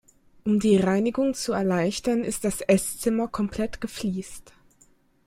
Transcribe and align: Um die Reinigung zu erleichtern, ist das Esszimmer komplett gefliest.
Um 0.45 0.59
die 0.59 0.77
Reinigung 0.77 1.35
zu 1.35 1.53
erleichtern, 1.53 2.23
ist 2.23 2.43
das 2.43 2.61
Esszimmer 2.61 3.27
komplett 3.27 3.81
gefliest. 3.81 4.51